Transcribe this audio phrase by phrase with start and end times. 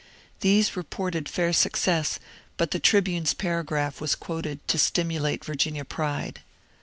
[0.39, 2.17] These reported fair success,
[2.57, 6.41] but the *' Tribune's" paragraph was quoted to stimulate Virginia pride.